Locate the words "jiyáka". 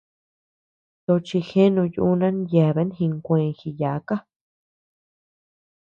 3.59-4.15